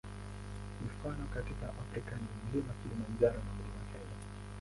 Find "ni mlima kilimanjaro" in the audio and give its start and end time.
2.15-3.33